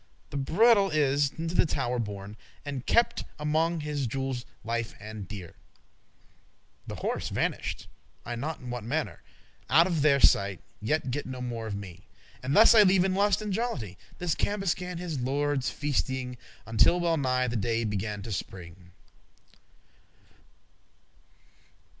[0.31, 5.49] The bridle is into the tower borne, And kept among his jewels lefe* and dear;
[5.49, 5.55] *cherished
[6.87, 7.85] The horse vanish'd,
[8.25, 11.67] I n'ot* in what mannere, *know not Out of their sight; ye get no more
[11.67, 12.07] of me:
[12.41, 16.65] But thus I leave in lust and jollity This Cambuscan his lordes feastying,* *entertaining <25>
[16.65, 18.93] Until well nigh the day began to spring.